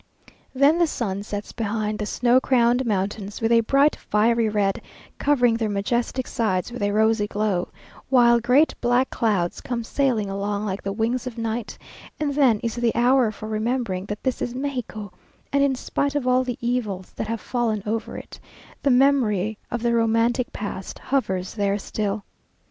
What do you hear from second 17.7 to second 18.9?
over it, the